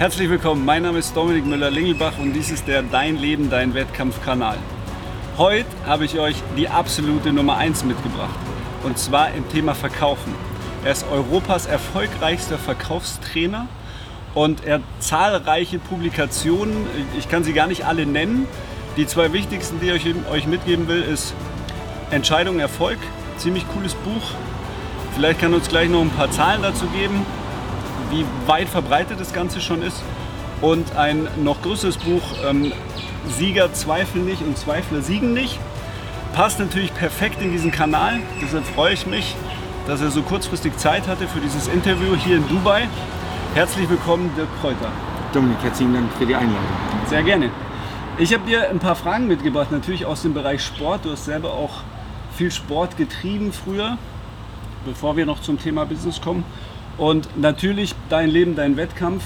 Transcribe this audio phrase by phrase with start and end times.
[0.00, 4.56] Herzlich willkommen, mein Name ist Dominik Müller-Lingelbach und dies ist der Dein Leben, Dein Wettkampf-Kanal.
[5.36, 8.34] Heute habe ich euch die absolute Nummer 1 mitgebracht
[8.82, 10.34] und zwar im Thema Verkaufen.
[10.86, 13.68] Er ist Europas erfolgreichster Verkaufstrainer
[14.32, 16.86] und er hat zahlreiche Publikationen,
[17.18, 18.48] ich kann sie gar nicht alle nennen.
[18.96, 21.34] Die zwei wichtigsten, die ich euch mitgeben will, ist
[22.10, 22.96] Entscheidung Erfolg,
[23.36, 24.30] ziemlich cooles Buch.
[25.14, 27.26] Vielleicht kann uns gleich noch ein paar Zahlen dazu geben,
[28.10, 30.02] wie weit verbreitet das Ganze schon ist.
[30.60, 32.72] Und ein noch größeres Buch, ähm,
[33.28, 35.58] Sieger zweifeln nicht und Zweifler siegen nicht.
[36.34, 38.20] Passt natürlich perfekt in diesen Kanal.
[38.42, 39.34] Deshalb freue ich mich,
[39.86, 42.88] dass er so kurzfristig Zeit hatte für dieses Interview hier in Dubai.
[43.54, 44.92] Herzlich willkommen, Dirk Kräuter.
[45.32, 46.62] Dominik, herzlichen Dank für die Einladung.
[47.06, 47.50] Sehr gerne.
[48.18, 51.04] Ich habe dir ein paar Fragen mitgebracht, natürlich aus dem Bereich Sport.
[51.04, 51.80] Du hast selber auch
[52.36, 53.96] viel Sport getrieben früher,
[54.84, 56.44] bevor wir noch zum Thema Business kommen.
[57.00, 59.24] Und natürlich dein Leben, dein Wettkampf.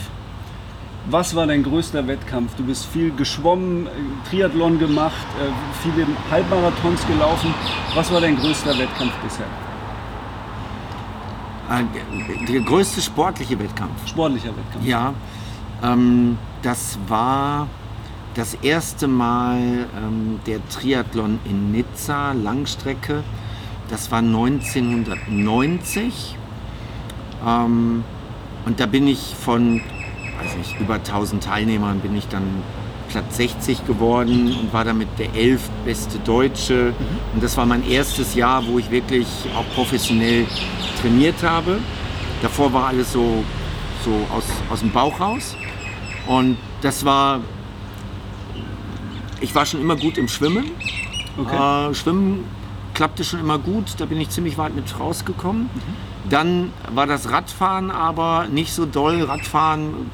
[1.11, 2.55] Was war dein größter Wettkampf?
[2.57, 3.89] Du bist viel geschwommen,
[4.31, 5.49] Triathlon gemacht, äh,
[5.83, 7.53] viele Halbmarathons gelaufen.
[7.95, 9.47] Was war dein größter Wettkampf bisher?
[11.69, 11.83] Äh,
[12.47, 14.07] der größte sportliche Wettkampf.
[14.07, 14.87] Sportlicher Wettkampf.
[14.87, 15.13] Ja,
[15.83, 17.67] ähm, das war
[18.35, 23.25] das erste Mal ähm, der Triathlon in Nizza, Langstrecke.
[23.91, 26.37] Das war 1990.
[27.47, 28.05] Ähm,
[28.67, 29.81] und da bin ich von,
[30.43, 32.63] weiß nicht, über 1000 Teilnehmern bin ich dann
[33.09, 36.95] Platz 60 geworden und war damit der elf beste Deutsche.
[36.99, 37.35] Mhm.
[37.35, 39.27] Und das war mein erstes Jahr, wo ich wirklich
[39.57, 40.47] auch professionell
[41.01, 41.79] trainiert habe.
[42.43, 43.45] Davor war alles so,
[44.05, 45.57] so aus, aus dem Bauch raus.
[46.27, 47.41] Und das war,
[49.41, 50.71] ich war schon immer gut im Schwimmen.
[51.37, 51.91] Okay.
[51.91, 52.45] Äh, Schwimmen
[52.95, 55.65] klappte schon immer gut, da bin ich ziemlich weit mit rausgekommen.
[55.65, 56.14] Mhm.
[56.29, 59.23] Dann war das Radfahren aber nicht so doll.
[59.23, 60.11] Radfahren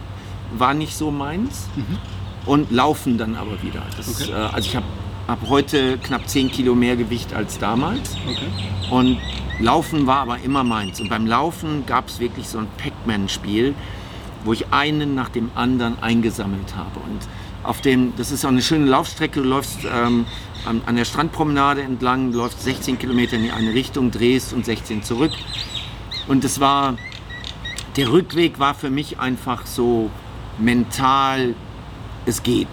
[0.56, 1.68] war nicht so meins.
[1.76, 1.98] Mhm.
[2.46, 3.82] Und Laufen dann aber wieder.
[3.96, 4.32] Das, okay.
[4.32, 4.86] äh, also ich habe
[5.28, 8.16] hab heute knapp 10 Kilo mehr Gewicht als damals.
[8.28, 8.48] Okay.
[8.90, 9.18] Und
[9.60, 11.00] Laufen war aber immer meins.
[11.00, 13.74] Und beim Laufen gab es wirklich so ein Pac-Man-Spiel,
[14.44, 16.98] wo ich einen nach dem anderen eingesammelt habe.
[17.00, 17.28] Und
[17.62, 20.24] auf dem, das ist auch eine schöne Laufstrecke, du läufst ähm,
[20.64, 25.02] an, an, der Strandpromenade entlang, läufst 16 Kilometer in die eine Richtung, drehst und 16
[25.02, 25.32] zurück.
[26.30, 26.94] Und es war,
[27.96, 30.10] der Rückweg war für mich einfach so
[30.58, 31.56] mental,
[32.24, 32.68] es geht.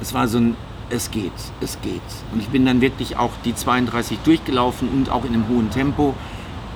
[0.00, 0.56] Es war so ein,
[0.90, 2.00] es geht, es geht.
[2.32, 6.14] Und ich bin dann wirklich auch die 32 durchgelaufen und auch in einem hohen Tempo.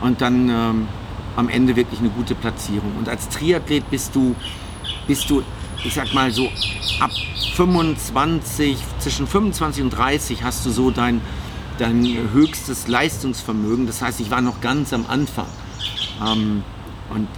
[0.00, 0.88] Und dann ähm,
[1.36, 2.96] am Ende wirklich eine gute Platzierung.
[2.98, 4.34] Und als Triathlet bist du,
[5.06, 5.44] bist du,
[5.84, 6.48] ich sag mal so,
[6.98, 7.12] ab
[7.54, 11.20] 25, zwischen 25 und 30 hast du so dein,
[11.78, 12.02] dein
[12.32, 13.86] höchstes Leistungsvermögen.
[13.86, 15.46] Das heißt, ich war noch ganz am Anfang
[16.22, 16.62] ähm,
[17.10, 17.28] und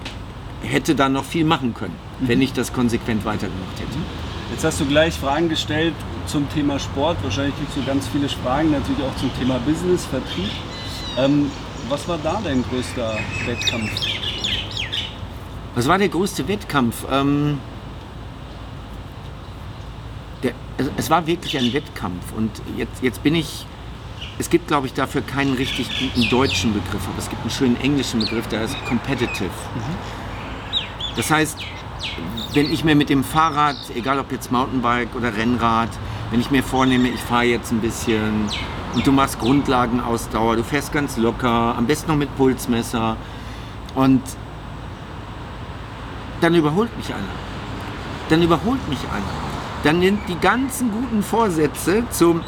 [0.63, 2.29] hätte da noch viel machen können, mhm.
[2.29, 3.99] wenn ich das konsequent weitergemacht hätte.
[4.51, 5.95] Jetzt hast du gleich Fragen gestellt
[6.27, 7.17] zum Thema Sport.
[7.23, 10.51] Wahrscheinlich gibt es so ganz viele Fragen natürlich auch zum Thema Business, Vertrieb.
[11.19, 11.51] Ähm,
[11.89, 13.91] was war da dein größter Wettkampf?
[15.75, 17.05] Was war der größte Wettkampf?
[17.11, 17.59] Ähm,
[20.43, 23.67] der, es, es, war wirklich ein Wettkampf und jetzt, jetzt bin ich,
[24.39, 27.81] es gibt glaube ich dafür keinen richtig guten deutschen Begriff, aber es gibt einen schönen
[27.81, 29.45] englischen Begriff, der heißt competitive.
[29.45, 30.27] Mhm.
[31.17, 31.59] Das heißt,
[32.53, 35.89] wenn ich mir mit dem Fahrrad, egal ob jetzt Mountainbike oder Rennrad,
[36.31, 38.49] wenn ich mir vornehme, ich fahre jetzt ein bisschen
[38.95, 43.17] und du machst Grundlagenausdauer, du fährst ganz locker, am besten noch mit Pulsmesser
[43.95, 44.23] und
[46.41, 47.25] dann überholt mich einer.
[48.29, 49.25] Dann überholt mich einer.
[49.85, 52.43] Dann nimmt die ganzen guten Vorsätze zum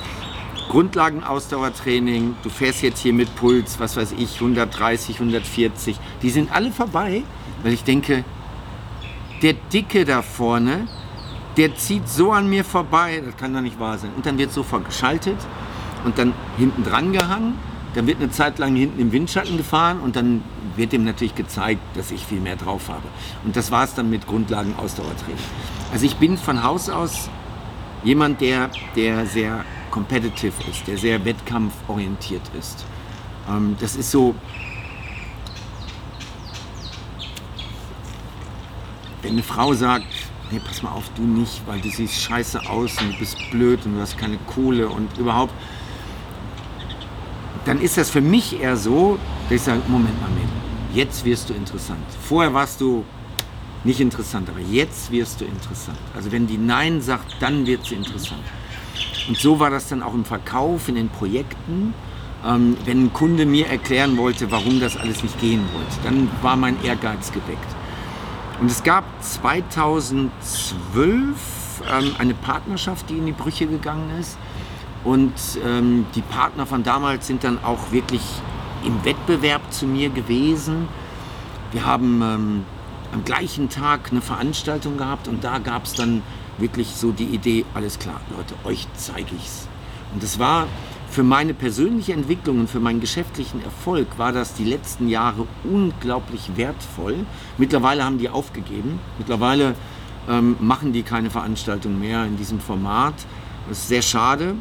[0.68, 6.70] Grundlagenausdauertraining, du fährst jetzt hier mit Puls, was weiß ich, 130, 140, die sind alle
[6.70, 7.22] vorbei,
[7.62, 8.24] weil ich denke,
[9.42, 10.88] der Dicke da vorne,
[11.56, 14.10] der zieht so an mir vorbei, das kann doch nicht wahr sein.
[14.16, 15.36] Und dann wird sofort geschaltet
[16.04, 17.54] und dann hinten dran gehangen.
[17.94, 20.44] Dann wird eine Zeit lang hinten im Windschatten gefahren und dann
[20.76, 23.02] wird dem natürlich gezeigt, dass ich viel mehr drauf habe.
[23.44, 25.38] Und das war es dann mit Grundlagen Ausdauertraining.
[25.92, 27.28] Also ich bin von Haus aus
[28.04, 32.84] jemand, der, der sehr competitive ist, der sehr wettkampforientiert ist.
[33.48, 34.34] Ähm, das ist so,
[39.22, 40.06] wenn eine Frau sagt,
[40.50, 43.84] nee, pass mal auf, du nicht, weil du siehst scheiße aus und du bist blöd
[43.84, 45.52] und du hast keine Kohle und überhaupt,
[47.64, 50.48] dann ist das für mich eher so, dass ich sage, Moment mal, Mädel,
[50.94, 52.04] jetzt wirst du interessant.
[52.22, 53.04] Vorher warst du
[53.84, 55.98] nicht interessant, aber jetzt wirst du interessant.
[56.14, 58.42] Also wenn die Nein sagt, dann wird sie interessant.
[59.28, 61.92] Und so war das dann auch im Verkauf, in den Projekten.
[62.44, 66.56] Ähm, wenn ein Kunde mir erklären wollte, warum das alles nicht gehen wollte, dann war
[66.56, 67.76] mein Ehrgeiz geweckt.
[68.60, 74.38] Und es gab 2012 ähm, eine Partnerschaft, die in die Brüche gegangen ist.
[75.04, 75.32] Und
[75.64, 78.22] ähm, die Partner von damals sind dann auch wirklich
[78.84, 80.88] im Wettbewerb zu mir gewesen.
[81.72, 82.64] Wir haben ähm,
[83.12, 86.22] am gleichen Tag eine Veranstaltung gehabt und da gab es dann
[86.58, 89.68] wirklich so die Idee, alles klar, Leute, euch zeige ich's.
[90.14, 90.66] Und es war
[91.10, 96.50] für meine persönliche Entwicklung und für meinen geschäftlichen Erfolg war das die letzten Jahre unglaublich
[96.56, 97.26] wertvoll.
[97.56, 99.00] Mittlerweile haben die aufgegeben.
[99.18, 99.74] Mittlerweile
[100.28, 103.14] ähm, machen die keine Veranstaltung mehr in diesem Format.
[103.68, 104.54] Das ist sehr schade,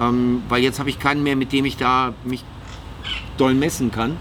[0.00, 2.44] ähm, weil jetzt habe ich keinen mehr, mit dem ich da mich
[3.36, 4.16] doll messen kann.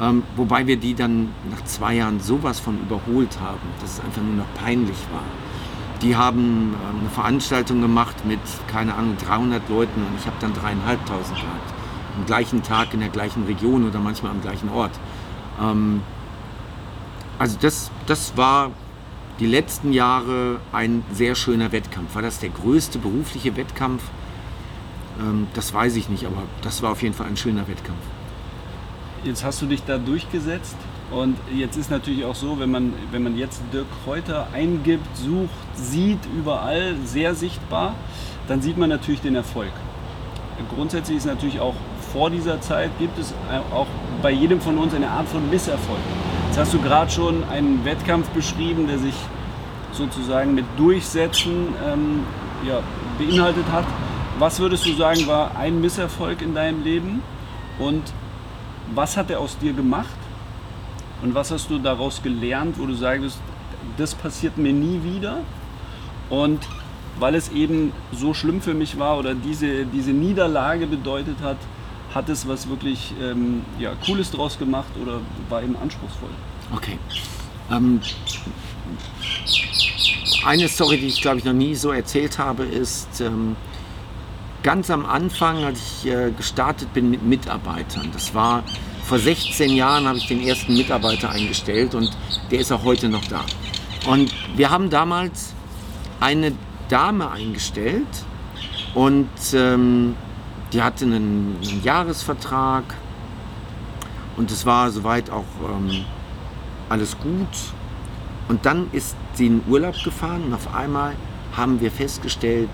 [0.00, 4.22] Ähm, wobei wir die dann nach zwei Jahren sowas von überholt haben, dass es einfach
[4.22, 5.22] nur noch peinlich war.
[6.02, 10.52] Die haben ähm, eine Veranstaltung gemacht mit, keine Ahnung, 300 Leuten und ich habe dann
[10.52, 11.74] dreieinhalbtausend gehabt.
[12.18, 14.92] Am gleichen Tag in der gleichen Region oder manchmal am gleichen Ort.
[15.60, 16.02] Ähm,
[17.38, 18.72] also das, das war
[19.38, 22.14] die letzten Jahre ein sehr schöner Wettkampf.
[22.14, 24.02] War das der größte berufliche Wettkampf?
[25.20, 28.02] Ähm, das weiß ich nicht, aber das war auf jeden Fall ein schöner Wettkampf.
[29.22, 30.76] Jetzt hast du dich da durchgesetzt
[31.12, 35.50] und jetzt ist natürlich auch so, wenn man, wenn man jetzt Dirk Kräuter eingibt, sucht,
[35.74, 37.94] sieht, überall sehr sichtbar,
[38.48, 39.72] dann sieht man natürlich den Erfolg.
[40.74, 41.74] Grundsätzlich ist natürlich auch
[42.12, 43.34] vor dieser Zeit, gibt es
[43.72, 43.86] auch
[44.22, 45.98] bei jedem von uns eine Art von Misserfolg.
[46.48, 49.14] Jetzt hast du gerade schon einen Wettkampf beschrieben, der sich
[49.92, 52.20] sozusagen mit Durchsetzen ähm,
[52.66, 52.80] ja,
[53.18, 53.84] beinhaltet hat.
[54.38, 57.22] Was würdest du sagen, war ein Misserfolg in deinem Leben
[57.78, 58.02] und
[58.94, 60.08] was hat er aus dir gemacht?
[61.22, 63.38] Und was hast du daraus gelernt, wo du sagst,
[63.96, 65.38] das passiert mir nie wieder?
[66.28, 66.60] Und
[67.18, 71.58] weil es eben so schlimm für mich war oder diese, diese Niederlage bedeutet hat,
[72.14, 76.30] hat es was wirklich ähm, ja, Cooles draus gemacht oder war eben anspruchsvoll?
[76.74, 76.98] Okay.
[77.70, 78.00] Ähm,
[80.44, 83.56] eine Story, die ich glaube ich noch nie so erzählt habe, ist ähm,
[84.62, 88.10] ganz am Anfang, als ich äh, gestartet bin mit Mitarbeitern.
[88.12, 88.62] Das war
[89.04, 92.10] vor 16 Jahren habe ich den ersten Mitarbeiter eingestellt und
[92.50, 93.44] der ist auch heute noch da.
[94.06, 95.54] Und wir haben damals
[96.20, 96.52] eine
[96.88, 98.06] Dame eingestellt
[98.94, 100.14] und ähm,
[100.72, 102.84] die hatte einen, einen, Jahresvertrag
[104.36, 106.04] und es war soweit auch ähm,
[106.88, 107.48] alles gut.
[108.48, 111.14] Und dann ist sie in Urlaub gefahren und auf einmal
[111.56, 112.70] haben wir festgestellt,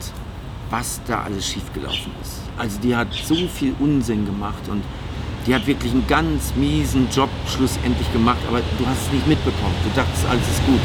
[0.70, 2.40] was da alles schiefgelaufen ist.
[2.56, 4.82] Also die hat so viel Unsinn gemacht und
[5.48, 9.74] die hat wirklich einen ganz miesen Job schlussendlich gemacht, aber du hast es nicht mitbekommen.
[9.82, 10.80] Du dachtest, alles ist gut.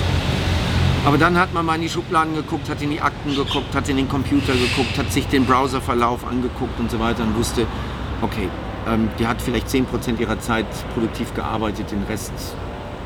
[1.05, 3.89] Aber dann hat man mal in die Schubladen geguckt, hat in die Akten geguckt, hat
[3.89, 7.67] in den Computer geguckt, hat sich den Browserverlauf angeguckt und so weiter und wusste,
[8.21, 8.47] okay,
[8.87, 12.31] ähm, die hat vielleicht 10% ihrer Zeit produktiv gearbeitet, den Rest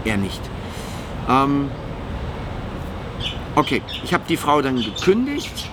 [0.05, 0.41] eher nicht.
[1.27, 1.71] Ähm,
[3.55, 5.71] okay, ich habe die Frau dann gekündigt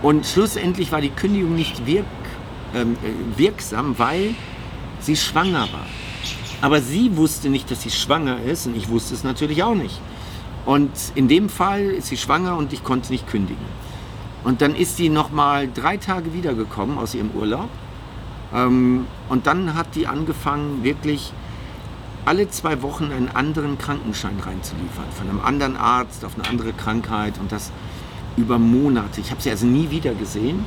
[0.00, 2.06] und schlussendlich war die Kündigung nicht wirk
[2.74, 4.34] ähm, äh, wirksam, weil
[5.00, 5.86] sie schwanger war.
[6.60, 10.00] Aber sie wusste nicht, dass sie schwanger ist und ich wusste es natürlich auch nicht.
[10.64, 13.64] Und in dem Fall ist sie schwanger und ich konnte nicht kündigen.
[14.44, 17.68] Und dann ist sie noch mal drei Tage wiedergekommen aus ihrem Urlaub.
[18.52, 21.32] Ähm, und dann hat die angefangen, wirklich
[22.24, 25.04] alle zwei Wochen einen anderen Krankenschein reinzuliefern.
[25.10, 27.70] Von einem anderen Arzt auf eine andere Krankheit und das
[28.36, 29.20] über Monate.
[29.20, 30.64] Ich habe sie also nie wieder gesehen.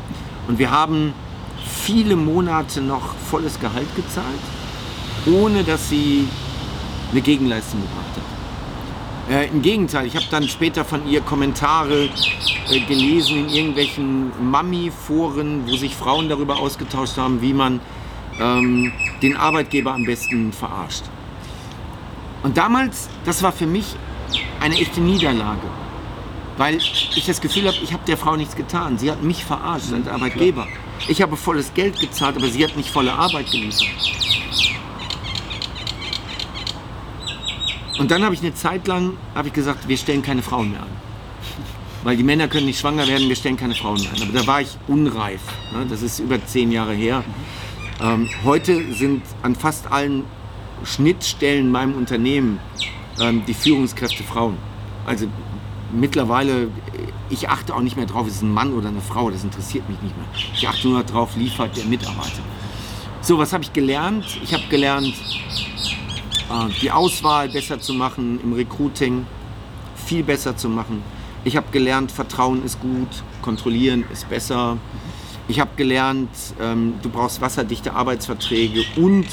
[0.48, 1.14] Und wir haben
[1.66, 4.26] viele Monate noch volles Gehalt gezahlt,
[5.26, 6.28] ohne dass sie
[7.12, 8.38] eine Gegenleistung gebracht hat.
[9.30, 12.10] Äh, Im Gegenteil, ich habe dann später von ihr Kommentare
[12.70, 17.82] äh, gelesen in irgendwelchen Mami-Foren, wo sich Frauen darüber ausgetauscht haben, wie man
[18.40, 21.04] ähm, den Arbeitgeber am besten verarscht.
[22.44, 23.96] Und damals, das war für mich
[24.62, 25.68] eine echte Niederlage,
[26.58, 28.98] weil ich das Gefühl habe, ich habe der Frau nichts getan.
[28.98, 30.64] Sie hat mich verarscht als Arbeitgeber.
[30.64, 30.87] Klar.
[31.08, 33.88] Ich habe volles Geld gezahlt, aber sie hat nicht volle Arbeit geliefert.
[38.00, 39.14] Und dann habe ich eine Zeit lang
[39.44, 40.90] ich gesagt, wir stellen keine Frauen mehr an.
[42.04, 44.22] Weil die Männer können nicht schwanger werden, wir stellen keine Frauen mehr an.
[44.22, 45.42] Aber da war ich unreif.
[45.74, 45.86] Ne?
[45.90, 47.24] Das ist über zehn Jahre her.
[48.02, 50.24] Ähm, heute sind an fast allen
[50.84, 52.60] Schnittstellen in meinem Unternehmen
[53.20, 54.58] ähm, die Führungskräfte Frauen.
[55.06, 55.28] Also
[55.92, 56.70] mittlerweile,
[57.30, 59.88] ich achte auch nicht mehr drauf, ist es ein Mann oder eine Frau, das interessiert
[59.90, 60.26] mich nicht mehr.
[60.54, 62.42] Ich achte nur darauf, liefert der Mitarbeiter.
[63.22, 64.26] So, was habe ich gelernt?
[64.44, 65.14] Ich habe gelernt,
[66.50, 69.26] äh, die Auswahl besser zu machen im Recruiting,
[69.96, 71.04] viel besser zu machen.
[71.44, 73.10] Ich habe gelernt, Vertrauen ist gut,
[73.42, 74.78] kontrollieren ist besser.
[75.48, 76.30] Ich habe gelernt,
[76.62, 79.26] ähm, du brauchst wasserdichte Arbeitsverträge und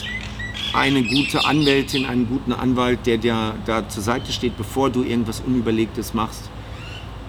[0.73, 5.41] eine gute Anwältin, einen guten Anwalt, der dir da zur Seite steht, bevor du irgendwas
[5.41, 6.51] Unüberlegtes machst.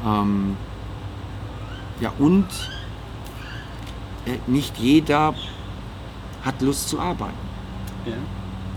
[0.04, 0.58] Ähm,
[2.02, 2.48] ja, und
[4.26, 5.36] äh, nicht jeder
[6.44, 7.38] hat Lust zu arbeiten.
[8.06, 8.14] Ja.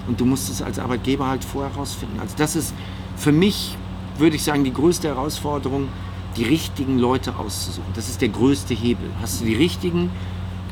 [0.06, 2.18] Und du musst es als Arbeitgeber halt vorher herausfinden.
[2.20, 2.74] Also das ist
[3.16, 3.76] für mich,
[4.16, 5.88] würde ich sagen, die größte Herausforderung,
[6.36, 7.92] die richtigen Leute auszusuchen.
[7.94, 9.10] Das ist der größte Hebel.
[9.20, 10.10] Hast du die richtigen,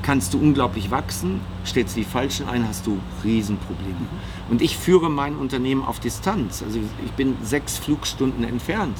[0.03, 1.41] kannst du unglaublich wachsen.
[1.67, 3.91] Stellst du die falschen ein, hast du Riesenprobleme.
[3.91, 4.50] Mhm.
[4.50, 6.62] Und ich führe mein Unternehmen auf Distanz.
[6.62, 8.97] Also ich bin sechs Flugstunden entfernt.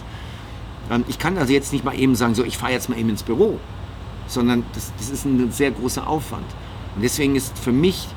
[0.91, 3.11] Ähm, ich kann also jetzt nicht mal eben sagen, so ich fahre jetzt mal eben
[3.11, 3.59] ins Büro,
[4.27, 6.47] sondern das, das ist ein sehr großer Aufwand.
[6.95, 8.09] Und deswegen ist für mich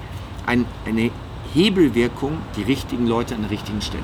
[0.46, 1.12] ein, eine
[1.54, 4.04] Hebelwirkung die richtigen Leute an der richtigen Stelle.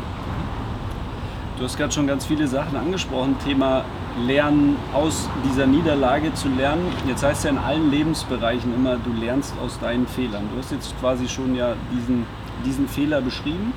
[1.57, 3.85] Du hast gerade schon ganz viele Sachen angesprochen, Thema
[4.25, 6.85] Lernen aus dieser Niederlage zu lernen.
[7.07, 10.49] Jetzt heißt es ja in allen Lebensbereichen immer, du lernst aus deinen Fehlern.
[10.53, 12.25] Du hast jetzt quasi schon ja diesen,
[12.65, 13.73] diesen Fehler beschrieben.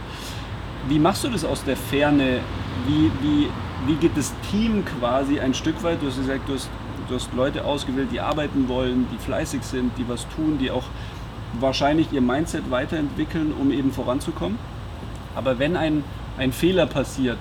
[0.88, 2.40] Wie machst du das aus der Ferne?
[2.86, 3.48] Wie, wie,
[3.86, 6.02] wie geht das Team quasi ein Stück weit?
[6.02, 6.68] Du hast gesagt, du hast,
[7.08, 10.84] du hast Leute ausgewählt, die arbeiten wollen, die fleißig sind, die was tun, die auch
[11.60, 14.58] wahrscheinlich ihr Mindset weiterentwickeln, um eben voranzukommen.
[15.34, 16.04] Aber wenn ein,
[16.36, 17.38] ein Fehler passiert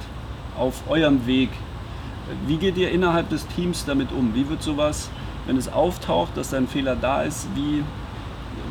[0.57, 1.49] auf eurem Weg,
[2.45, 4.35] wie geht ihr innerhalb des Teams damit um?
[4.35, 5.09] Wie wird sowas,
[5.45, 7.83] wenn es auftaucht, dass ein Fehler da ist, wie,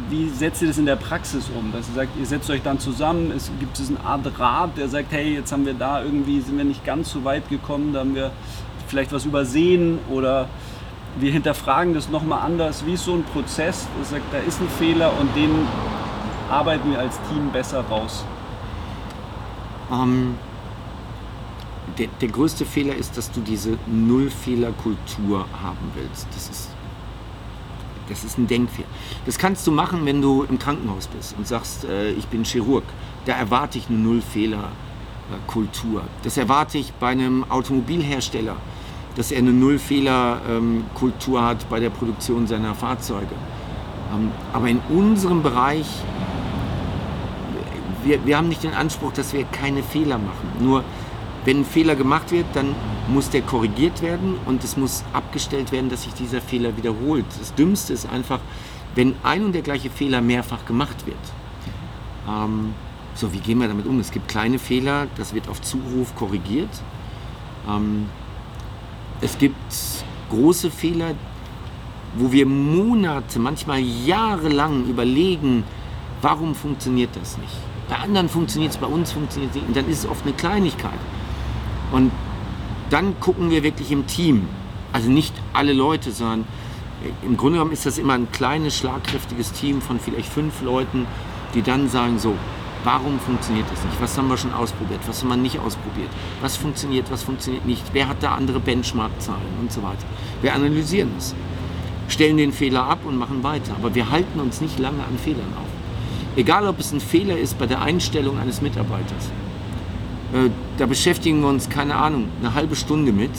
[0.09, 1.73] wie setzt ihr das in der Praxis um?
[1.73, 4.89] Dass ihr sagt, ihr setzt euch dann zusammen, es gibt es eine Art Rat, der
[4.89, 8.01] sagt, hey, jetzt haben wir da irgendwie, sind wir nicht ganz so weit gekommen, da
[8.01, 8.31] haben wir
[8.87, 10.49] vielleicht was übersehen oder
[11.19, 12.85] wir hinterfragen das nochmal anders.
[12.87, 15.51] Wie ist so ein Prozess, der sagt, da ist ein Fehler und den
[16.51, 18.25] arbeiten wir als Team besser raus?
[19.91, 20.35] Ähm,
[21.99, 26.27] der, der, größte Fehler ist, dass du diese Nullfehlerkultur haben willst.
[26.35, 26.71] Das ist,
[28.09, 28.89] das ist ein Denkfehler.
[29.25, 32.85] Das kannst du machen, wenn du im Krankenhaus bist und sagst, äh, ich bin Chirurg.
[33.25, 36.03] Da erwarte ich eine Nullfehlerkultur.
[36.23, 38.57] Das erwarte ich bei einem Automobilhersteller
[39.17, 43.35] dass er eine Nullfehlerkultur hat bei der Produktion seiner Fahrzeuge.
[44.15, 45.87] Ähm, aber in unserem Bereich,
[48.05, 50.53] wir, wir haben nicht den Anspruch, dass wir keine Fehler machen.
[50.61, 50.85] Nur
[51.45, 52.75] wenn ein Fehler gemacht wird, dann
[53.09, 57.25] muss der korrigiert werden und es muss abgestellt werden, dass sich dieser Fehler wiederholt.
[57.39, 58.41] Das Dümmste ist einfach,
[58.95, 61.17] wenn ein und der gleiche Fehler mehrfach gemacht wird.
[62.29, 62.75] Ähm,
[63.15, 64.01] so, wie gehen wir damit um?
[64.01, 66.71] Es gibt kleine Fehler, das wird auf Zuruf korrigiert.
[67.69, 68.07] Ähm,
[69.21, 69.57] es gibt
[70.31, 71.15] große Fehler,
[72.17, 75.65] wo wir Monate, manchmal jahrelang überlegen,
[76.23, 77.57] warum funktioniert das nicht.
[77.89, 79.69] Bei anderen funktioniert es, bei uns funktioniert es nicht.
[79.69, 80.99] Und dann ist es oft eine Kleinigkeit.
[81.93, 82.11] Und
[82.91, 84.49] dann gucken wir wirklich im Team.
[84.93, 86.45] Also nicht alle Leute, sondern
[87.23, 91.07] im Grunde genommen ist das immer ein kleines, schlagkräftiges Team von vielleicht fünf Leuten,
[91.55, 92.35] die dann sagen, so,
[92.87, 94.01] Warum funktioniert das nicht?
[94.01, 95.01] Was haben wir schon ausprobiert?
[95.09, 96.09] Was haben wir nicht ausprobiert?
[96.41, 97.83] Was funktioniert, was funktioniert nicht?
[97.93, 100.07] Wer hat da andere Benchmark-Zahlen und so weiter?
[100.41, 101.35] Wir analysieren es,
[102.07, 103.75] stellen den Fehler ab und machen weiter.
[103.75, 105.69] Aber wir halten uns nicht lange an Fehlern auf.
[106.37, 109.33] Egal, ob es ein Fehler ist bei der Einstellung eines Mitarbeiters.
[110.37, 113.33] Äh, da beschäftigen wir uns, keine Ahnung, eine halbe Stunde mit.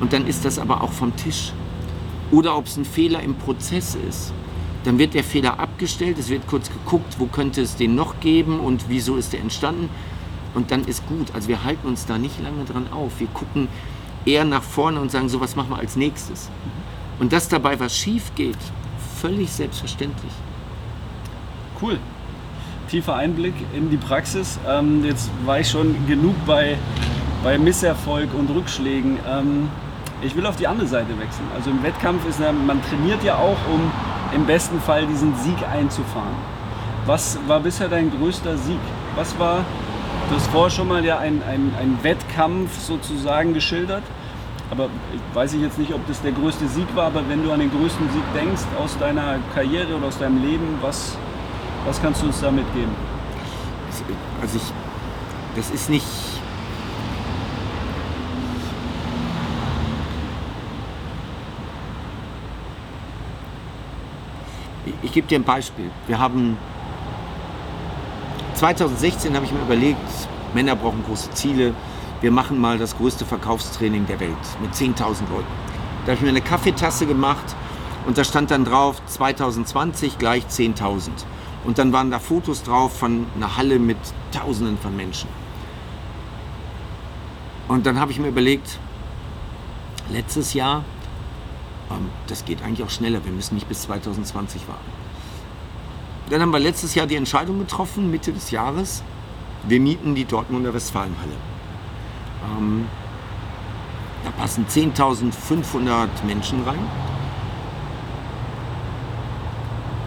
[0.00, 1.52] Und dann ist das aber auch vom Tisch.
[2.30, 4.32] Oder ob es ein Fehler im Prozess ist
[4.86, 8.60] dann wird der Fehler abgestellt, es wird kurz geguckt, wo könnte es den noch geben
[8.60, 9.90] und wieso ist der entstanden.
[10.54, 11.34] Und dann ist gut.
[11.34, 13.18] Also wir halten uns da nicht lange dran auf.
[13.18, 13.66] Wir gucken
[14.24, 16.50] eher nach vorne und sagen, so was machen wir als nächstes.
[17.18, 18.56] Und dass dabei was schief geht,
[19.20, 20.32] völlig selbstverständlich.
[21.82, 21.98] Cool.
[22.90, 24.58] Tiefer Einblick in die Praxis.
[24.68, 26.76] Ähm, jetzt war ich schon genug bei,
[27.42, 29.18] bei Misserfolg und Rückschlägen.
[29.28, 29.68] Ähm,
[30.22, 31.46] ich will auf die andere Seite wechseln.
[31.54, 33.90] Also im Wettkampf ist man trainiert ja auch, um
[34.34, 36.34] im besten Fall diesen Sieg einzufahren.
[37.06, 38.80] Was war bisher dein größter Sieg?
[39.14, 39.64] Was war,
[40.28, 44.02] du hast vorher schon mal ja einen ein Wettkampf sozusagen geschildert,
[44.70, 44.88] aber
[45.34, 47.70] weiß ich jetzt nicht, ob das der größte Sieg war, aber wenn du an den
[47.70, 51.16] größten Sieg denkst aus deiner Karriere oder aus deinem Leben, was,
[51.86, 52.90] was kannst du uns da mitgeben?
[54.42, 54.72] Also ich,
[55.54, 56.04] das ist nicht
[65.02, 65.90] ich gebe dir ein Beispiel.
[66.06, 66.56] Wir haben
[68.54, 69.98] 2016 habe ich mir überlegt,
[70.54, 71.74] Männer brauchen große Ziele.
[72.20, 75.46] Wir machen mal das größte Verkaufstraining der Welt mit 10.000 Leuten.
[76.04, 77.54] Da habe ich mir eine Kaffeetasse gemacht
[78.06, 81.10] und da stand dann drauf 2020 gleich 10.000.
[81.66, 83.98] Und dann waren da Fotos drauf von einer Halle mit
[84.32, 85.28] Tausenden von Menschen.
[87.68, 88.78] Und dann habe ich mir überlegt,
[90.08, 90.84] letztes Jahr
[91.90, 93.24] ähm, das geht eigentlich auch schneller.
[93.24, 94.92] Wir müssen nicht bis 2020 warten.
[96.30, 99.02] dann haben wir letztes Jahr die Entscheidung getroffen, Mitte des Jahres,
[99.68, 101.36] wir mieten die Dortmunder Westfalenhalle.
[102.58, 102.86] Ähm,
[104.24, 106.78] da passen 10.500 Menschen rein.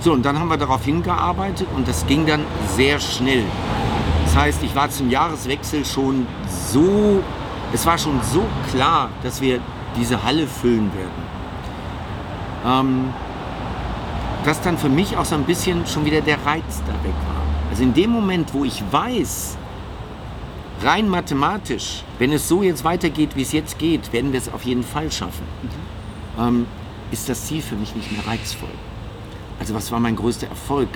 [0.02, 3.44] So, und dann haben wir darauf hingearbeitet und das ging dann sehr schnell.
[4.26, 7.22] Das heißt, ich war zum Jahreswechsel schon so,
[7.74, 9.60] es war schon so klar, dass wir
[9.98, 11.30] diese Halle füllen werden.
[12.66, 13.14] Ähm,
[14.46, 17.42] dass dann für mich auch so ein bisschen schon wieder der Reiz da weg war.
[17.70, 19.58] Also in dem Moment, wo ich weiß,
[20.82, 24.64] rein mathematisch, wenn es so jetzt weitergeht, wie es jetzt geht, werden wir es auf
[24.64, 26.42] jeden Fall schaffen, mhm.
[26.42, 26.66] ähm,
[27.12, 28.70] ist das Ziel für mich nicht mehr reizvoll.
[29.60, 30.90] Also was war mein größter Erfolg?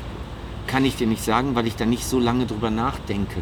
[0.68, 3.42] Kann ich dir nicht sagen, weil ich da nicht so lange drüber nachdenke.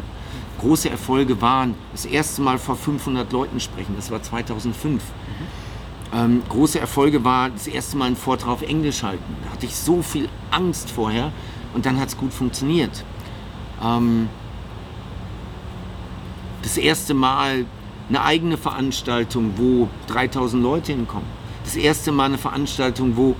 [0.60, 5.02] Große Erfolge waren das erste Mal vor 500 Leuten sprechen, das war 2005.
[5.02, 5.62] Mhm.
[6.14, 9.36] Ähm, große Erfolge war das erste Mal einen Vortrag auf Englisch halten.
[9.44, 11.32] Da hatte ich so viel Angst vorher
[11.74, 13.04] und dann hat es gut funktioniert.
[13.82, 14.28] Ähm,
[16.62, 17.64] das erste Mal
[18.08, 21.26] eine eigene Veranstaltung, wo 3000 Leute hinkommen.
[21.64, 23.34] Das erste Mal eine Veranstaltung, wo,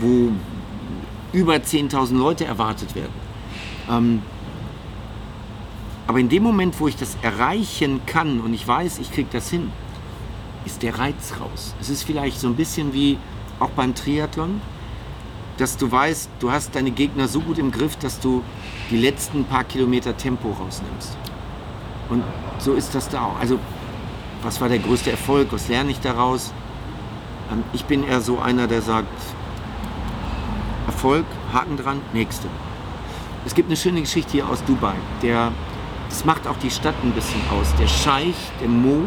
[0.00, 0.32] wo
[1.36, 3.12] über 10.000 Leute erwartet werden.
[3.90, 4.22] Ähm,
[6.06, 9.50] aber in dem Moment, wo ich das erreichen kann und ich weiß, ich kriege das
[9.50, 9.70] hin,
[10.64, 11.74] ist der Reiz raus.
[11.78, 13.18] Es ist vielleicht so ein bisschen wie
[13.60, 14.62] auch beim Triathlon,
[15.58, 18.42] dass du weißt, du hast deine Gegner so gut im Griff, dass du
[18.90, 21.18] die letzten paar Kilometer Tempo rausnimmst.
[22.08, 22.24] Und
[22.58, 23.38] so ist das da auch.
[23.40, 23.58] Also,
[24.42, 25.48] was war der größte Erfolg?
[25.50, 26.54] Was lerne ich daraus?
[27.52, 29.08] Ähm, ich bin eher so einer, der sagt,
[31.06, 32.48] Erfolg, Haken dran, nächste.
[33.44, 34.96] Es gibt eine schöne Geschichte hier aus Dubai.
[35.22, 35.52] Der,
[36.08, 37.72] das macht auch die Stadt ein bisschen aus.
[37.78, 39.04] Der Scheich, der Mo,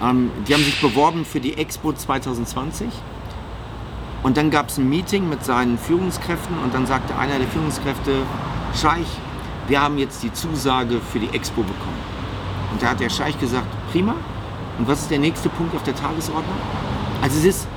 [0.00, 2.86] ähm, die haben sich beworben für die Expo 2020.
[4.22, 8.12] Und dann gab es ein Meeting mit seinen Führungskräften und dann sagte einer der Führungskräfte,
[8.80, 9.08] Scheich,
[9.66, 11.98] wir haben jetzt die Zusage für die Expo bekommen.
[12.70, 14.14] Und da hat der Scheich gesagt, prima.
[14.78, 16.56] Und was ist der nächste Punkt auf der Tagesordnung?
[17.22, 17.68] Also es ist,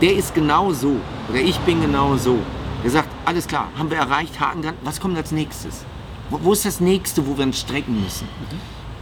[0.00, 0.96] der ist genau so,
[1.28, 2.38] oder ich bin genau so.
[2.82, 5.84] Der sagt, alles klar, haben wir erreicht, Haken dran, was kommt als nächstes?
[6.30, 8.26] Wo, wo ist das nächste, wo wir uns strecken müssen?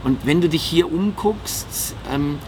[0.03, 2.39] Und wenn du dich hier umguckst, ähm,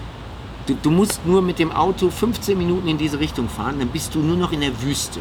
[0.68, 4.16] du, du musst nur mit dem Auto 15 Minuten in diese Richtung fahren, dann bist
[4.16, 5.20] du nur noch in der Wüste.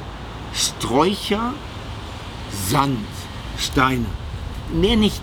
[0.53, 1.55] Sträucher,
[2.69, 2.99] Sand,
[3.57, 4.07] Steine.
[4.73, 5.23] Mehr nicht.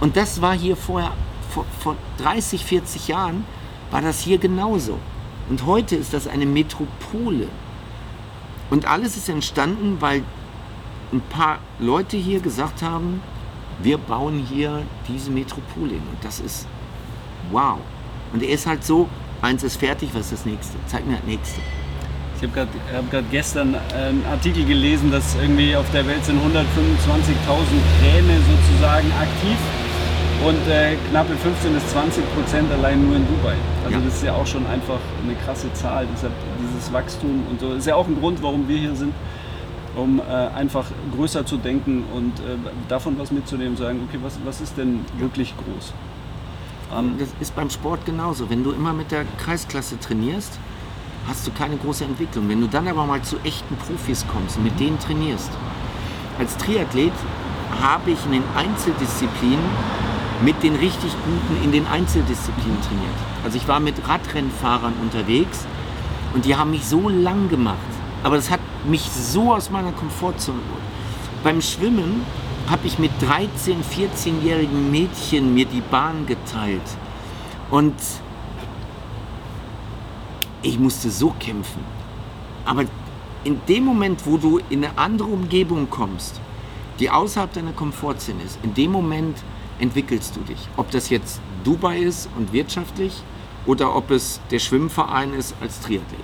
[0.00, 1.12] Und das war hier vorher,
[1.50, 3.44] vor, vor 30, 40 Jahren,
[3.90, 4.98] war das hier genauso.
[5.48, 7.48] Und heute ist das eine Metropole.
[8.70, 10.22] Und alles ist entstanden, weil
[11.12, 13.22] ein paar Leute hier gesagt haben,
[13.82, 16.02] wir bauen hier diese Metropole hin.
[16.10, 16.66] Und das ist
[17.50, 17.78] wow.
[18.32, 19.08] Und er ist halt so,
[19.42, 20.76] eins ist fertig, was ist das nächste?
[20.86, 21.60] Zeig mir das nächste.
[22.36, 26.44] Ich habe gerade hab gestern einen Artikel gelesen, dass irgendwie auf der Welt sind 125.000
[28.00, 29.56] Kräne sozusagen aktiv
[30.44, 33.54] und äh, knappe 15 bis 20 Prozent allein nur in Dubai.
[33.84, 34.04] Also ja.
[34.04, 37.70] das ist ja auch schon einfach eine krasse Zahl, deshalb dieses Wachstum und so.
[37.70, 39.12] Das ist ja auch ein Grund, warum wir hier sind,
[39.94, 42.56] um äh, einfach größer zu denken und äh,
[42.88, 45.92] davon was mitzunehmen, sagen, okay, was, was ist denn wirklich groß?
[46.96, 48.48] Ähm, das ist beim Sport genauso.
[48.48, 50.58] Wenn du immer mit der Kreisklasse trainierst,
[51.26, 52.48] hast du keine große Entwicklung.
[52.48, 55.50] Wenn du dann aber mal zu echten Profis kommst und mit denen trainierst.
[56.38, 57.12] Als Triathlet
[57.80, 59.64] habe ich in den Einzeldisziplinen
[60.42, 63.14] mit den richtig Guten in den Einzeldisziplinen trainiert.
[63.44, 65.66] Also ich war mit Radrennfahrern unterwegs
[66.34, 67.78] und die haben mich so lang gemacht.
[68.22, 70.82] Aber das hat mich so aus meiner Komfortzone geholt.
[71.42, 72.22] Beim Schwimmen
[72.68, 76.82] habe ich mit 13, 14-jährigen Mädchen mir die Bahn geteilt.
[77.70, 77.94] Und
[80.62, 81.84] ich musste so kämpfen.
[82.64, 82.84] Aber
[83.44, 86.40] in dem Moment, wo du in eine andere Umgebung kommst,
[86.98, 89.36] die außerhalb deiner Komfortzone ist, in dem Moment
[89.78, 90.68] entwickelst du dich.
[90.76, 93.22] Ob das jetzt Dubai ist und wirtschaftlich
[93.66, 96.20] oder ob es der Schwimmverein ist als Triathlet.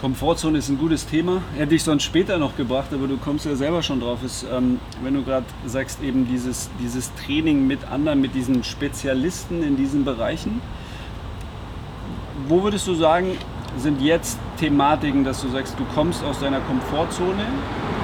[0.00, 1.40] Komfortzone ist ein gutes Thema.
[1.56, 4.22] Hätte ich sonst später noch gebracht, aber du kommst ja selber schon drauf.
[4.22, 9.62] Ist, ähm, wenn du gerade sagst, eben dieses, dieses Training mit anderen, mit diesen Spezialisten
[9.62, 10.60] in diesen Bereichen.
[12.46, 13.38] Wo würdest du sagen,
[13.78, 17.46] sind jetzt Thematiken, dass du sagst, du kommst aus deiner Komfortzone?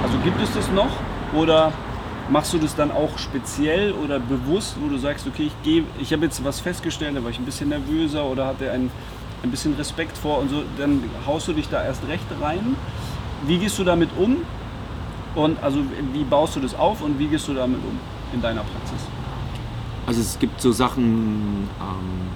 [0.02, 0.90] Also gibt es das noch?
[1.34, 1.72] Oder
[2.30, 6.12] machst du das dann auch speziell oder bewusst, wo du sagst, okay, ich gehe, ich
[6.12, 8.90] habe jetzt was festgestellt, da war ich ein bisschen nervöser oder hatte ein,
[9.42, 12.76] ein bisschen Respekt vor und so, dann haust du dich da erst recht rein.
[13.46, 14.38] Wie gehst du damit um?
[15.34, 15.80] Und also
[16.12, 17.98] wie baust du das auf und wie gehst du damit um
[18.32, 19.00] in deiner Praxis?
[20.06, 22.30] Also es gibt so Sachen, ähm,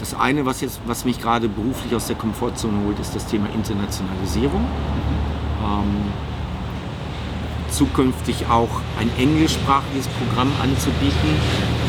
[0.00, 3.48] Das eine, was, jetzt, was mich gerade beruflich aus der Komfortzone holt, ist das Thema
[3.54, 4.64] Internationalisierung.
[5.62, 6.29] Ähm,
[7.80, 11.30] zukünftig auch ein englischsprachiges Programm anzubieten,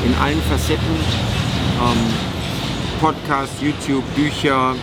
[0.05, 0.95] in allen Facetten.
[1.81, 2.31] Ähm,
[3.01, 4.75] Podcast, YouTube, Bücher,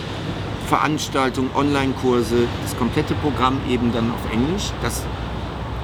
[0.67, 4.71] Veranstaltungen, Online-Kurse, das komplette Programm eben dann auf Englisch.
[4.83, 5.03] Das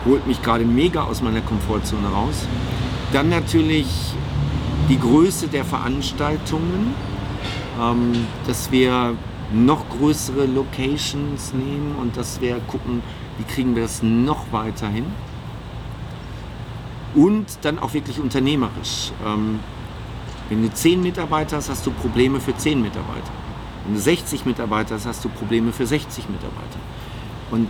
[0.05, 2.45] holt mich gerade mega aus meiner Komfortzone raus.
[3.11, 3.87] Dann natürlich
[4.89, 6.93] die Größe der Veranstaltungen,
[7.81, 9.15] ähm, dass wir
[9.55, 13.01] noch größere Locations nehmen und dass wir gucken,
[13.37, 15.05] wie kriegen wir das noch weiter hin.
[17.15, 19.11] Und dann auch wirklich unternehmerisch.
[19.25, 19.59] Ähm,
[20.49, 23.31] wenn du 10 Mitarbeiter hast, hast du Probleme für 10 Mitarbeiter.
[23.85, 26.79] Wenn du 60 Mitarbeiter hast, hast du Probleme für 60 Mitarbeiter.
[27.51, 27.69] Und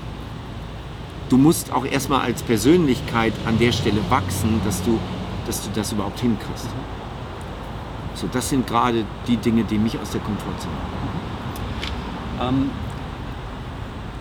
[1.29, 4.99] du musst auch erstmal als Persönlichkeit an der Stelle wachsen, dass du,
[5.45, 6.67] dass du das überhaupt hinkriegst.
[8.15, 11.24] So, das sind gerade die Dinge, die mich aus der Komfortzone machen.
[12.41, 12.69] Ähm,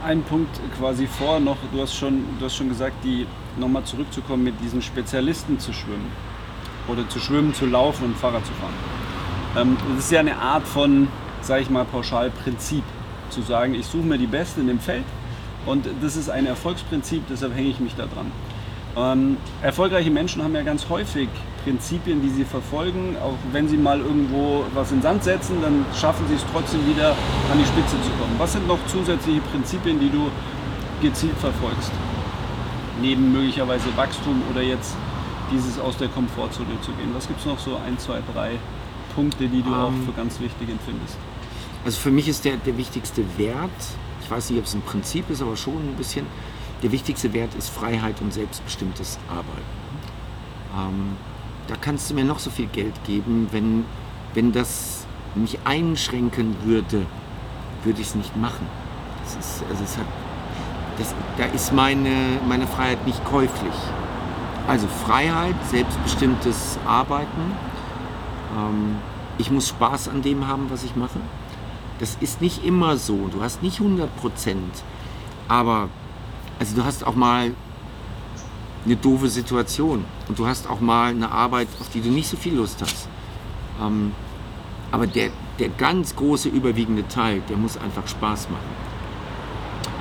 [0.04, 3.26] ein Punkt quasi vor noch, du hast schon, du hast schon gesagt, die
[3.58, 6.10] nochmal zurückzukommen, mit diesen Spezialisten zu schwimmen.
[6.88, 8.74] Oder zu schwimmen, zu laufen und Fahrrad zu fahren.
[9.56, 11.08] Ähm, das ist ja eine Art von
[11.44, 12.82] sage ich mal pauschal, Prinzip.
[13.30, 15.04] Zu sagen, ich suche mir die Besten in dem Feld
[15.66, 18.30] und das ist ein Erfolgsprinzip, deshalb hänge ich mich da dran.
[18.96, 21.28] Ähm, erfolgreiche Menschen haben ja ganz häufig
[21.64, 23.16] Prinzipien, die sie verfolgen.
[23.22, 27.10] Auch wenn sie mal irgendwo was in Sand setzen, dann schaffen sie es trotzdem wieder
[27.10, 28.34] an die Spitze zu kommen.
[28.38, 30.30] Was sind noch zusätzliche Prinzipien, die du
[31.00, 31.90] gezielt verfolgst?
[33.00, 34.94] Neben möglicherweise Wachstum oder jetzt
[35.50, 37.10] dieses aus der Komfortzone zu gehen.
[37.14, 38.52] Was gibt es noch so ein, zwei, drei
[39.14, 40.04] Punkte, die du um, auch ähm.
[40.06, 41.16] für ganz wichtig empfindest?
[41.84, 43.70] Also für mich ist der, der wichtigste Wert,
[44.22, 46.26] ich weiß nicht, ob es ein Prinzip ist, aber schon ein bisschen,
[46.82, 49.84] der wichtigste Wert ist Freiheit und selbstbestimmtes Arbeiten.
[50.76, 51.16] Ähm,
[51.68, 53.84] da kannst du mir noch so viel Geld geben, wenn,
[54.34, 57.06] wenn das mich einschränken würde,
[57.84, 58.66] würde ich es nicht machen.
[59.24, 60.06] Das ist, also es hat,
[60.98, 63.74] das, da ist meine, meine Freiheit nicht käuflich.
[64.66, 67.52] Also Freiheit, selbstbestimmtes Arbeiten.
[68.56, 68.96] Ähm,
[69.38, 71.18] ich muss Spaß an dem haben, was ich mache.
[71.98, 73.28] Das ist nicht immer so.
[73.28, 74.82] Du hast nicht 100 Prozent.
[75.48, 75.88] Aber
[76.58, 77.52] also du hast auch mal
[78.84, 82.36] eine doofe Situation und du hast auch mal eine Arbeit, auf die du nicht so
[82.36, 83.08] viel Lust hast.
[83.82, 84.12] Ähm,
[84.90, 88.84] aber der, der ganz große überwiegende Teil, der muss einfach Spaß machen.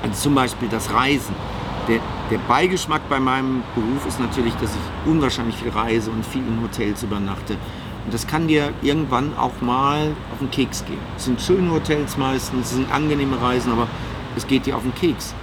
[0.01, 1.35] Also zum Beispiel das Reisen.
[1.87, 6.41] Der, der Beigeschmack bei meinem Beruf ist natürlich, dass ich unwahrscheinlich viel reise und viel
[6.41, 7.57] in Hotels übernachte.
[8.05, 10.99] Und das kann dir irgendwann auch mal auf den Keks gehen.
[11.17, 13.87] Es sind schöne Hotels meistens, es sind angenehme Reisen, aber
[14.35, 15.33] es geht dir auf den Keks.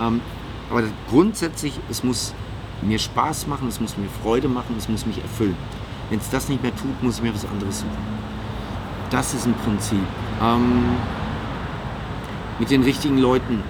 [0.00, 0.20] Ähm,
[0.72, 2.32] aber grundsätzlich, es muss
[2.80, 5.56] mir Spaß machen, es muss mir Freude machen, es muss mich erfüllen.
[6.08, 7.90] Wenn es das nicht mehr tut, muss ich mir was anderes suchen.
[9.10, 9.98] Das ist ein Prinzip.
[10.42, 10.84] Ähm,
[12.58, 13.62] mit den richtigen Leuten,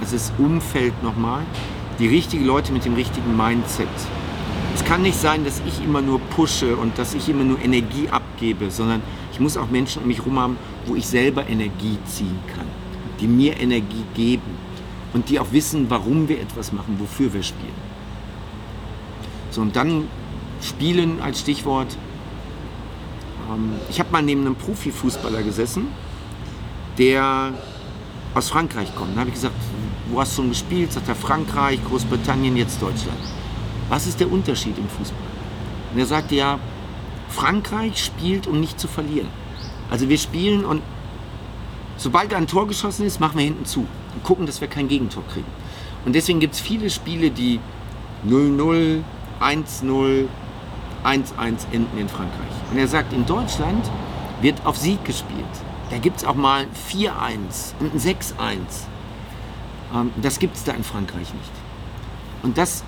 [0.00, 1.42] also das Umfeld nochmal,
[1.98, 3.88] die richtigen Leute mit dem richtigen Mindset.
[4.76, 8.08] Es kann nicht sein, dass ich immer nur pushe und dass ich immer nur Energie
[8.08, 12.38] abgebe, sondern ich muss auch Menschen um mich herum haben, wo ich selber Energie ziehen
[12.54, 12.66] kann,
[13.20, 14.63] die mir Energie geben
[15.14, 17.72] und die auch wissen, warum wir etwas machen, wofür wir spielen.
[19.50, 20.08] So, und dann
[20.64, 21.96] Spielen als Stichwort.
[23.50, 25.88] Ähm, ich habe mal neben einem Profifußballer gesessen,
[26.96, 27.52] der
[28.34, 29.14] aus Frankreich kommt.
[29.14, 29.54] Da habe ich gesagt,
[30.10, 30.92] wo hast du schon gespielt?
[30.92, 33.18] Sagt er Frankreich, Großbritannien, jetzt Deutschland.
[33.90, 35.18] Was ist der Unterschied im Fußball?
[35.92, 36.58] Und er sagte ja,
[37.28, 39.28] Frankreich spielt, um nicht zu verlieren.
[39.90, 40.82] Also wir spielen und
[41.98, 45.22] sobald ein Tor geschossen ist, machen wir hinten zu und gucken, dass wir kein Gegentor
[45.32, 45.46] kriegen.
[46.04, 47.60] Und deswegen gibt es viele Spiele, die
[48.26, 49.02] 0-0,
[49.40, 50.28] 1-0,
[51.04, 51.26] 1-1
[51.72, 52.54] enden in Frankreich.
[52.70, 53.90] Und er sagt, in Deutschland
[54.40, 55.44] wird auf Sieg gespielt.
[55.90, 58.34] Da gibt es auch mal 4-1 und ein 6-1.
[59.94, 61.52] Ähm, das gibt es da in Frankreich nicht.
[62.42, 62.84] Und das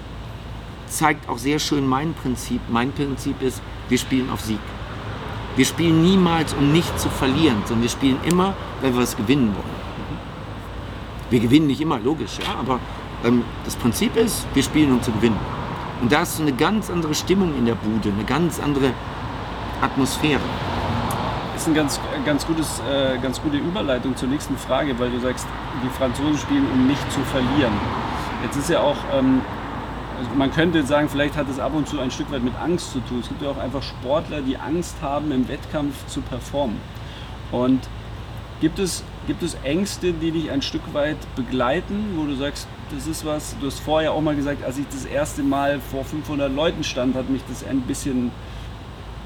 [0.87, 2.61] zeigt auch sehr schön mein Prinzip.
[2.69, 4.59] Mein Prinzip ist, wir spielen auf Sieg.
[5.57, 9.55] Wir spielen niemals, um nicht zu verlieren, sondern wir spielen immer, weil wir was gewinnen
[9.55, 9.86] wollen.
[11.31, 12.81] Wir gewinnen nicht immer, logisch, ja, aber
[13.25, 15.39] ähm, das Prinzip ist, wir spielen, um zu gewinnen.
[16.01, 18.93] Und da ist so eine ganz andere Stimmung in der Bude, eine ganz andere
[19.81, 20.41] Atmosphäre.
[21.53, 22.47] Das ist eine ganz, ganz,
[22.91, 25.47] äh, ganz gute Überleitung zur nächsten Frage, weil du sagst,
[25.83, 27.73] die Franzosen spielen, um nicht zu verlieren.
[28.43, 29.41] Jetzt ist ja auch ähm,
[30.19, 32.93] also man könnte sagen, vielleicht hat es ab und zu ein Stück weit mit Angst
[32.93, 33.21] zu tun.
[33.21, 36.79] Es gibt ja auch einfach Sportler, die Angst haben, im Wettkampf zu performen.
[37.53, 37.81] Und
[38.61, 43.07] gibt es, gibt es Ängste, die dich ein Stück weit begleiten, wo du sagst, das
[43.07, 46.53] ist was, du hast vorher auch mal gesagt, als ich das erste Mal vor 500
[46.55, 48.31] Leuten stand, hat mich das ein bisschen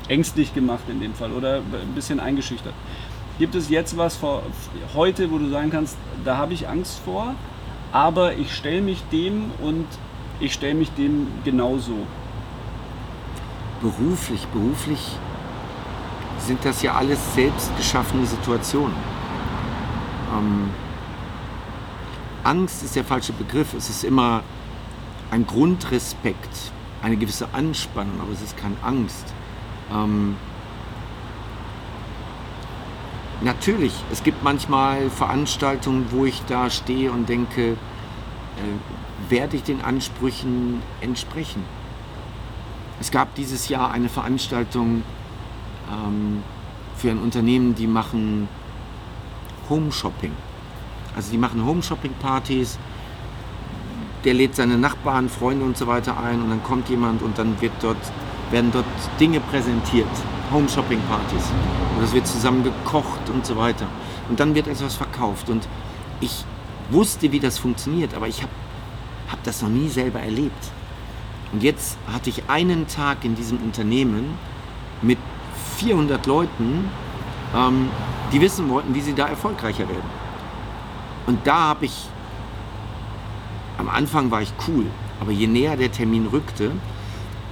[0.09, 2.75] ängstlich gemacht in dem Fall oder ein bisschen eingeschüchtert.
[3.39, 4.43] Gibt es jetzt was vor,
[4.95, 7.35] heute, wo du sagen kannst, da habe ich Angst vor,
[7.93, 9.87] aber ich stelle mich dem und
[10.41, 12.07] ich stelle mich dem genauso?
[13.81, 15.01] Beruflich, beruflich
[16.39, 19.20] sind das ja alles selbst geschaffene Situationen.
[20.33, 20.71] Ähm,
[22.45, 23.75] Angst ist der falsche Begriff.
[23.75, 24.43] Es ist immer
[25.31, 29.27] ein Grundrespekt, eine gewisse Anspannung, aber es ist keine Angst.
[29.93, 30.37] Ähm,
[33.43, 37.77] natürlich, es gibt manchmal Veranstaltungen, wo ich da stehe und denke, äh,
[39.31, 41.65] werde ich den Ansprüchen entsprechen?
[43.01, 45.03] Es gab dieses Jahr eine Veranstaltung
[45.91, 46.43] ähm,
[46.97, 48.49] für ein Unternehmen, die machen
[49.71, 50.33] Home Shopping.
[51.17, 52.79] Also die machen Home Shopping Partys.
[54.25, 57.59] Der lädt seine Nachbarn, Freunde und so weiter ein und dann kommt jemand und dann
[57.63, 57.97] wird dort,
[58.51, 58.85] werden dort
[59.19, 60.11] Dinge präsentiert.
[60.53, 61.45] Home Shopping Partys.
[61.97, 63.87] Und es wird zusammen gekocht und so weiter.
[64.29, 65.49] Und dann wird etwas verkauft.
[65.49, 65.67] Und
[66.21, 66.45] ich
[66.91, 68.53] wusste, wie das funktioniert, aber ich habe
[69.31, 70.71] hab das noch nie selber erlebt.
[71.53, 74.39] Und jetzt hatte ich einen Tag in diesem Unternehmen
[75.03, 75.19] mit
[75.79, 76.91] 400 Leuten,
[77.55, 77.89] ähm,
[78.33, 80.11] die wissen wollten, wie sie da erfolgreicher werden.
[81.27, 82.09] Und da habe ich,
[83.79, 84.87] am Anfang war ich cool,
[85.21, 86.73] aber je näher der Termin rückte,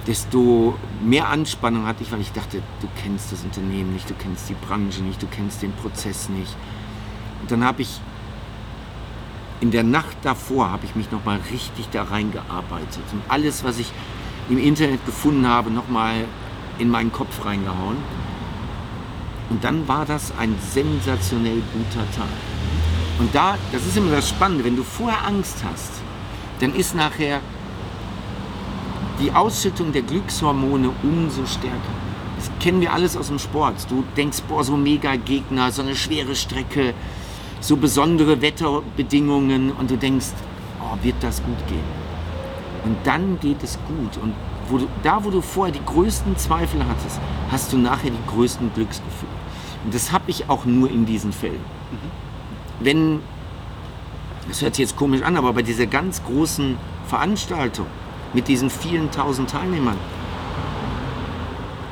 [0.07, 4.49] desto mehr Anspannung hatte ich, weil ich dachte, du kennst das Unternehmen nicht, du kennst
[4.49, 6.55] die Branche nicht, du kennst den Prozess nicht.
[7.41, 8.01] Und dann habe ich
[9.61, 13.77] in der Nacht davor habe ich mich noch mal richtig da reingearbeitet und alles, was
[13.77, 13.91] ich
[14.49, 16.25] im Internet gefunden habe, noch mal
[16.79, 17.97] in meinen Kopf reingehauen.
[19.49, 22.27] Und dann war das ein sensationell guter Tag.
[23.17, 25.91] Und da, das ist immer das Spannende, wenn du vorher Angst hast,
[26.59, 27.41] dann ist nachher
[29.19, 31.77] die Ausschüttung der Glückshormone umso stärker.
[32.37, 33.75] Das kennen wir alles aus dem Sport.
[33.89, 36.93] Du denkst, boah, so mega Gegner, so eine schwere Strecke,
[37.59, 40.27] so besondere Wetterbedingungen und du denkst,
[40.79, 41.83] oh, wird das gut gehen?
[42.85, 44.23] Und dann geht es gut.
[44.23, 44.33] Und
[44.69, 47.19] wo du, da, wo du vorher die größten Zweifel hattest,
[47.51, 49.38] hast du nachher die größten Glücksgefühle.
[49.83, 51.61] Und das habe ich auch nur in diesen Fällen.
[51.91, 52.29] Mhm
[52.79, 53.21] wenn,
[54.47, 57.87] das hört sich jetzt komisch an, aber bei dieser ganz großen Veranstaltung
[58.33, 59.97] mit diesen vielen tausend Teilnehmern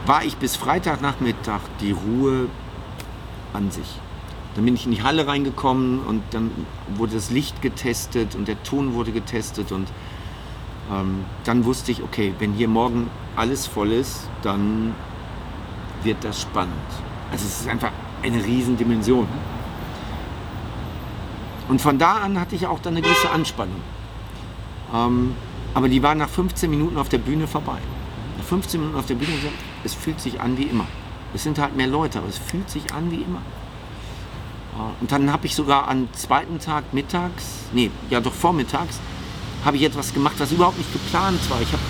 [0.05, 2.47] war ich bis Freitagnachmittag die Ruhe
[3.53, 3.99] an sich.
[4.55, 6.51] Dann bin ich in die Halle reingekommen und dann
[6.95, 9.87] wurde das Licht getestet und der Ton wurde getestet und
[10.91, 14.95] ähm, dann wusste ich, okay, wenn hier morgen alles voll ist, dann
[16.03, 16.73] wird das spannend.
[17.31, 17.91] Also es ist einfach
[18.23, 19.27] eine Riesendimension.
[21.67, 23.81] Und von da an hatte ich auch dann eine gewisse Anspannung.
[24.93, 25.35] Ähm,
[25.73, 27.77] aber die war nach 15 Minuten auf der Bühne vorbei.
[28.37, 30.85] Nach 15 Minuten auf der Bühne gesagt, es fühlt sich an wie immer.
[31.33, 33.41] Es sind halt mehr Leute, aber es fühlt sich an wie immer.
[34.77, 38.99] Äh, und dann habe ich sogar am zweiten Tag mittags, nee, ja doch vormittags,
[39.65, 41.61] habe ich etwas gemacht, was überhaupt nicht geplant war.
[41.61, 41.83] Ich habe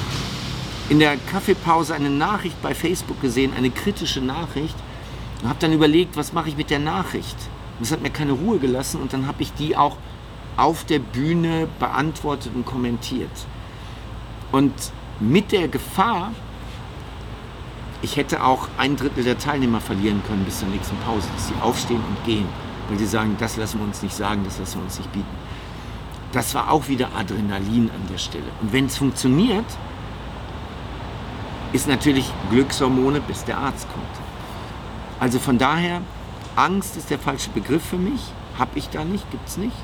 [0.90, 4.76] in der Kaffeepause eine Nachricht bei Facebook gesehen, eine kritische Nachricht,
[5.42, 7.38] und habe dann überlegt, was mache ich mit der Nachricht.
[7.78, 9.98] Und das hat mir keine Ruhe gelassen und dann habe ich die auch
[10.56, 13.30] auf der Bühne beantwortet und kommentiert.
[14.52, 14.74] Und
[15.20, 16.32] mit der Gefahr,
[18.02, 21.54] ich hätte auch ein Drittel der Teilnehmer verlieren können bis zur nächsten Pause, dass sie
[21.62, 22.48] aufstehen und gehen,
[22.90, 25.26] weil sie sagen, das lassen wir uns nicht sagen, das lassen wir uns nicht bieten.
[26.32, 28.46] Das war auch wieder Adrenalin an der Stelle.
[28.62, 29.66] Und wenn es funktioniert,
[31.74, 34.27] ist natürlich Glückshormone, bis der Arzt kommt.
[35.20, 36.02] Also von daher
[36.56, 38.22] Angst ist der falsche Begriff für mich.
[38.58, 39.76] Habe ich da nicht, gibt es nicht.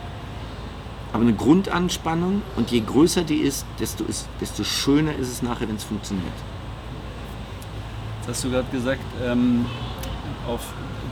[1.12, 5.67] Aber eine Grundanspannung und je größer die ist, desto, ist, desto schöner ist es nachher,
[5.67, 6.34] wenn es funktioniert.
[8.19, 9.65] Jetzt hast du gerade gesagt, ähm,
[10.48, 10.62] auf,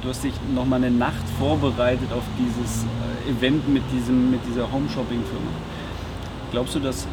[0.01, 4.71] du hast dich nochmal eine Nacht vorbereitet auf dieses äh, Event mit, diesem, mit dieser
[4.71, 5.51] Home-Shopping-Firma.
[6.51, 7.07] Glaubst du, dass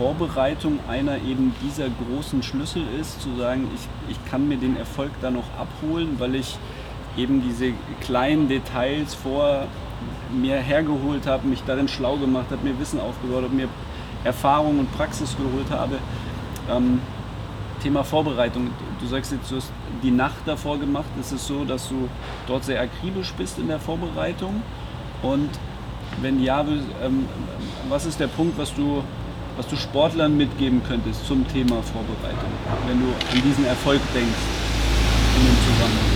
[0.00, 5.10] Vorbereitung einer eben dieser großen Schlüssel ist, zu sagen, ich, ich kann mir den Erfolg
[5.20, 6.56] da noch abholen, weil ich
[7.18, 9.66] eben diese kleinen Details vor
[10.32, 13.68] mir hergeholt habe, mich darin schlau gemacht habe, mir Wissen aufgebaut habe, mir
[14.24, 15.98] Erfahrung und Praxis geholt habe.
[16.70, 17.02] Ähm,
[17.82, 18.70] Thema Vorbereitung.
[19.00, 19.70] Du sagst jetzt, du hast
[20.02, 21.08] die Nacht davor gemacht.
[21.20, 22.08] Ist es so, dass du
[22.46, 24.62] dort sehr akribisch bist in der Vorbereitung?
[25.22, 25.50] Und
[26.22, 26.64] wenn ja,
[27.02, 27.26] ähm,
[27.90, 29.02] was ist der Punkt, was du,
[29.60, 32.48] was du Sportlern mitgeben könntest zum Thema Vorbereitung,
[32.86, 34.30] wenn du an diesen Erfolg denkst
[35.36, 36.10] in dem Zusammenhang?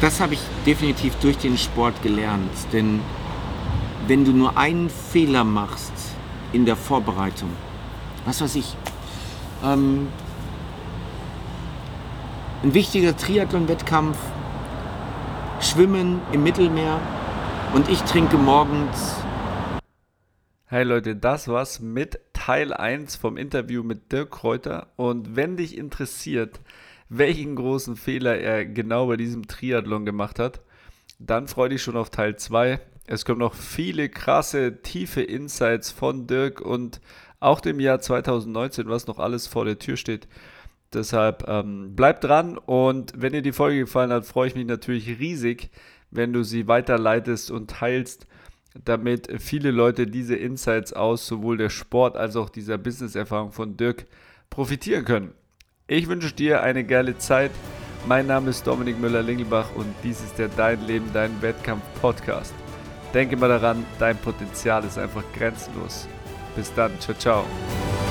[0.00, 2.50] Das habe ich definitiv durch den Sport gelernt.
[2.72, 3.00] Denn
[4.06, 5.92] wenn du nur einen Fehler machst
[6.54, 7.50] in der Vorbereitung,
[8.24, 8.74] was weiß ich,
[9.62, 10.08] ähm,
[12.62, 14.16] ein wichtiger Triathlon-Wettkampf,
[15.60, 17.00] Schwimmen im Mittelmeer
[17.74, 19.16] und ich trinke morgens.
[20.72, 24.86] Hey Leute, das war's mit Teil 1 vom Interview mit Dirk Kräuter.
[24.94, 26.60] Und wenn dich interessiert,
[27.08, 30.60] welchen großen Fehler er genau bei diesem Triathlon gemacht hat,
[31.18, 32.78] dann freu dich schon auf Teil 2.
[33.08, 37.00] Es kommen noch viele krasse, tiefe Insights von Dirk und
[37.40, 40.28] auch dem Jahr 2019, was noch alles vor der Tür steht.
[40.92, 45.18] Deshalb ähm, bleibt dran und wenn dir die Folge gefallen hat, freue ich mich natürlich
[45.18, 45.70] riesig,
[46.12, 48.28] wenn du sie weiterleitest und teilst,
[48.84, 54.06] damit viele Leute diese Insights aus sowohl der Sport als auch dieser Business-Erfahrung von Dirk
[54.48, 55.32] profitieren können.
[55.86, 57.50] Ich wünsche dir eine geile Zeit.
[58.06, 62.54] Mein Name ist Dominik Müller-Lingelbach und dies ist der Dein Leben, dein Wettkampf Podcast.
[63.12, 66.08] Denke mal daran, dein Potenzial ist einfach grenzenlos.
[66.54, 68.09] Bis dann, ciao, ciao.